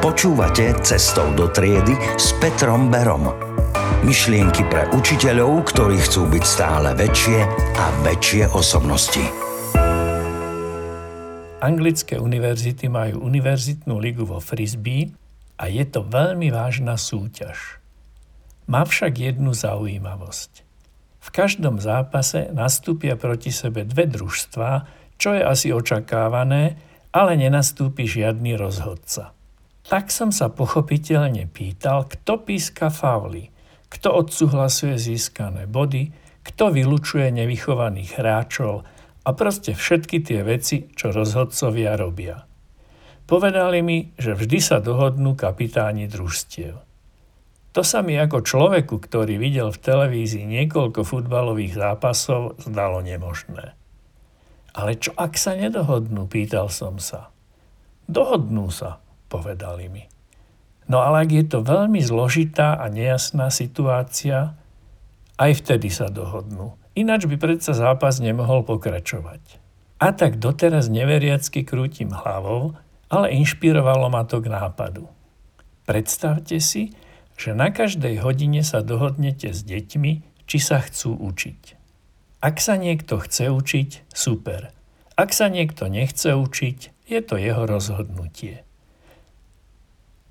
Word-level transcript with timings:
Počúvate 0.00 0.80
Cestou 0.80 1.28
do 1.36 1.52
triedy 1.52 1.92
s 2.16 2.32
Petrom 2.40 2.88
Berom. 2.88 3.36
Myšlienky 4.00 4.64
pre 4.64 4.88
učiteľov, 4.96 5.68
ktorí 5.68 6.00
chcú 6.00 6.24
byť 6.24 6.40
stále 6.40 6.96
väčšie 6.96 7.44
a 7.76 7.84
väčšie 8.00 8.48
osobnosti. 8.48 9.20
Anglické 11.60 12.16
univerzity 12.16 12.88
majú 12.88 13.28
univerzitnú 13.28 14.00
ligu 14.00 14.24
vo 14.24 14.40
Frisbee 14.40 15.12
a 15.60 15.68
je 15.68 15.84
to 15.84 16.00
veľmi 16.00 16.48
vážna 16.48 16.96
súťaž. 16.96 17.76
Má 18.72 18.88
však 18.88 19.20
jednu 19.20 19.52
zaujímavosť. 19.52 20.64
V 21.20 21.28
každom 21.28 21.76
zápase 21.76 22.48
nastúpia 22.56 23.20
proti 23.20 23.52
sebe 23.52 23.84
dve 23.84 24.08
družstvá, 24.08 24.88
čo 25.20 25.36
je 25.36 25.44
asi 25.44 25.76
očakávané, 25.76 26.80
ale 27.12 27.36
nenastúpi 27.36 28.08
žiadny 28.08 28.56
rozhodca. 28.56 29.36
Tak 29.90 30.14
som 30.14 30.30
sa 30.30 30.46
pochopiteľne 30.46 31.50
pýtal, 31.50 32.06
kto 32.06 32.46
píska 32.46 32.94
fauly, 32.94 33.50
kto 33.90 34.14
odsúhlasuje 34.22 34.94
získané 34.94 35.66
body, 35.66 36.14
kto 36.46 36.70
vylučuje 36.70 37.26
nevychovaných 37.34 38.22
hráčov 38.22 38.86
a 39.26 39.28
proste 39.34 39.74
všetky 39.74 40.22
tie 40.22 40.46
veci, 40.46 40.86
čo 40.94 41.10
rozhodcovia 41.10 41.98
robia. 41.98 42.46
Povedali 43.26 43.82
mi, 43.82 44.14
že 44.14 44.38
vždy 44.38 44.58
sa 44.62 44.78
dohodnú 44.78 45.34
kapitáni 45.34 46.06
družstiev. 46.06 46.78
To 47.74 47.82
sa 47.82 48.02
mi 48.02 48.14
ako 48.14 48.46
človeku, 48.46 48.94
ktorý 48.94 49.42
videl 49.42 49.74
v 49.74 49.82
televízii 49.82 50.46
niekoľko 50.46 51.02
futbalových 51.02 51.74
zápasov, 51.74 52.62
zdalo 52.62 53.02
nemožné. 53.02 53.74
Ale 54.70 54.98
čo 55.02 55.14
ak 55.18 55.34
sa 55.34 55.58
nedohodnú, 55.58 56.30
pýtal 56.30 56.70
som 56.70 57.02
sa. 57.02 57.34
Dohodnú 58.10 58.70
sa, 58.70 59.02
povedali 59.30 59.86
mi. 59.86 60.10
No 60.90 61.06
ale 61.06 61.22
ak 61.22 61.30
je 61.30 61.44
to 61.46 61.62
veľmi 61.62 62.02
zložitá 62.02 62.74
a 62.74 62.90
nejasná 62.90 63.54
situácia, 63.54 64.58
aj 65.38 65.62
vtedy 65.62 65.86
sa 65.86 66.10
dohodnú. 66.10 66.74
Ináč 66.98 67.30
by 67.30 67.38
predsa 67.38 67.70
zápas 67.70 68.18
nemohol 68.18 68.66
pokračovať. 68.66 69.62
A 70.02 70.10
tak 70.10 70.42
doteraz 70.42 70.90
neveriacky 70.90 71.62
krútim 71.62 72.10
hlavou, 72.10 72.74
ale 73.06 73.30
inšpirovalo 73.38 74.10
ma 74.10 74.26
to 74.26 74.42
k 74.42 74.50
nápadu. 74.50 75.06
Predstavte 75.86 76.58
si, 76.58 76.90
že 77.38 77.54
na 77.54 77.70
každej 77.70 78.18
hodine 78.26 78.66
sa 78.66 78.82
dohodnete 78.82 79.54
s 79.54 79.62
deťmi, 79.62 80.44
či 80.50 80.58
sa 80.58 80.82
chcú 80.82 81.14
učiť. 81.14 81.78
Ak 82.42 82.58
sa 82.58 82.74
niekto 82.74 83.22
chce 83.22 83.54
učiť, 83.54 84.10
super. 84.10 84.74
Ak 85.14 85.30
sa 85.30 85.46
niekto 85.46 85.86
nechce 85.86 86.34
učiť, 86.34 87.06
je 87.06 87.20
to 87.22 87.38
jeho 87.38 87.68
rozhodnutie 87.68 88.66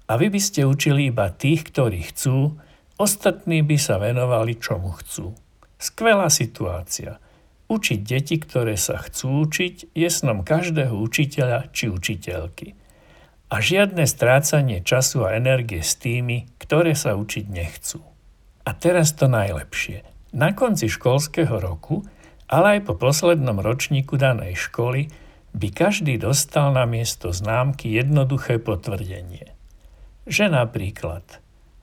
a 0.09 0.17
vy 0.17 0.33
by 0.33 0.41
ste 0.41 0.65
učili 0.65 1.13
iba 1.13 1.29
tých, 1.29 1.69
ktorí 1.69 2.09
chcú, 2.09 2.57
ostatní 2.97 3.61
by 3.61 3.77
sa 3.77 4.01
venovali 4.01 4.57
čomu 4.57 4.97
chcú. 4.97 5.37
Skvelá 5.77 6.33
situácia. 6.33 7.21
Učiť 7.69 7.99
deti, 8.01 8.41
ktoré 8.41 8.73
sa 8.73 8.97
chcú 8.97 9.45
učiť, 9.45 9.93
je 9.93 10.09
snom 10.09 10.41
každého 10.41 10.97
učiteľa 10.97 11.69
či 11.69 11.93
učiteľky. 11.93 12.73
A 13.53 13.61
žiadne 13.61 14.09
strácanie 14.09 14.81
času 14.81 15.29
a 15.29 15.37
energie 15.37 15.85
s 15.85 15.93
tými, 15.93 16.49
ktoré 16.57 16.97
sa 16.97 17.13
učiť 17.13 17.45
nechcú. 17.45 18.01
A 18.65 18.73
teraz 18.73 19.13
to 19.13 19.29
najlepšie. 19.29 20.01
Na 20.33 20.57
konci 20.57 20.89
školského 20.89 21.61
roku, 21.61 22.01
ale 22.49 22.81
aj 22.81 22.89
po 22.89 22.93
poslednom 22.97 23.61
ročníku 23.61 24.17
danej 24.17 24.57
školy, 24.57 25.13
by 25.53 25.69
každý 25.69 26.17
dostal 26.17 26.73
na 26.73 26.89
miesto 26.89 27.29
známky 27.29 27.93
jednoduché 27.93 28.57
potvrdenie 28.61 29.58
že 30.27 30.51
napríklad 30.51 31.23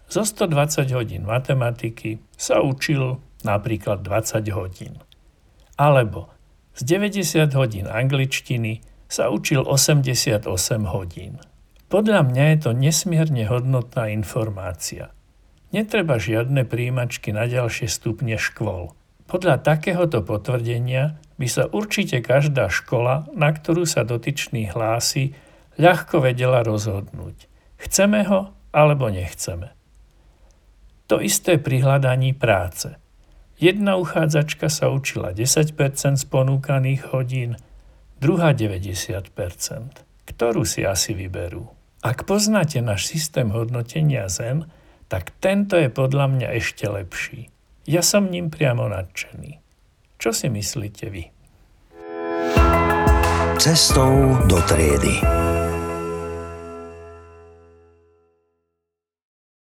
zo 0.06 0.22
120 0.22 0.86
hodín 0.94 1.26
matematiky 1.26 2.22
sa 2.38 2.62
učil 2.62 3.18
napríklad 3.42 4.06
20 4.06 4.47
hodín. 4.54 5.02
Alebo 5.74 6.30
z 6.78 6.86
90 6.86 7.50
hodín 7.58 7.86
angličtiny 7.91 8.86
sa 9.10 9.34
učil 9.34 9.66
88 9.66 10.46
hodín. 10.86 11.42
Podľa 11.91 12.22
mňa 12.26 12.44
je 12.54 12.58
to 12.62 12.70
nesmierne 12.75 13.46
hodnotná 13.46 14.10
informácia. 14.14 15.10
Netreba 15.75 16.19
žiadne 16.19 16.62
príjimačky 16.62 17.34
na 17.34 17.50
ďalšie 17.50 17.91
stupne 17.91 18.38
škôl. 18.38 18.94
Podľa 19.26 19.58
takéhoto 19.58 20.22
potvrdenia 20.22 21.19
by 21.34 21.46
sa 21.50 21.66
určite 21.66 22.22
každá 22.22 22.70
škola, 22.70 23.26
na 23.34 23.50
ktorú 23.50 23.82
sa 23.82 24.06
dotyčný 24.06 24.70
hlási, 24.70 25.34
ľahko 25.82 26.22
vedela 26.22 26.62
rozhodnúť– 26.62 27.50
Chceme 27.86 28.26
ho 28.26 28.50
alebo 28.74 29.06
nechceme. 29.06 29.70
To 31.06 31.22
isté 31.22 31.62
pri 31.62 31.86
hľadaní 31.86 32.34
práce. 32.34 32.98
Jedna 33.62 33.94
uchádzačka 33.94 34.66
sa 34.66 34.91
učila 34.91 35.30
10% 35.30 35.70
z 36.19 36.25
ponúkaných 36.26 37.14
hodín, 37.14 37.54
druhá 38.19 38.50
90%. 38.50 39.30
Ktorú 40.26 40.66
si 40.66 40.82
asi 40.82 41.14
vyberú? 41.14 41.70
Ak 42.02 42.26
poznáte 42.26 42.82
náš 42.82 43.06
systém 43.06 43.54
hodnotenia 43.54 44.26
ZEN, 44.26 44.66
tak 45.06 45.30
tento 45.38 45.78
je 45.78 45.86
podľa 45.86 46.26
mňa 46.26 46.48
ešte 46.58 46.91
lepší. 46.91 47.54
Ja 47.86 48.02
som 48.02 48.34
ním 48.34 48.50
priamo 48.50 48.91
nadšený. 48.91 49.62
Čo 50.19 50.34
si 50.34 50.50
myslíte 50.50 51.06
vy? 51.06 51.25
Cestou 53.62 54.42
do 54.50 54.58
triedy. 54.66 55.22